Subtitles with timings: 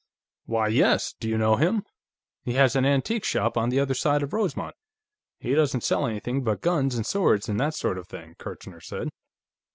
[0.47, 1.13] "Why yes!
[1.19, 1.83] Do you know him?
[2.41, 4.75] He has an antique shop on the other side of Rosemont;
[5.37, 9.09] he doesn't sell anything but guns and swords and that sort of thing," Kirchner said.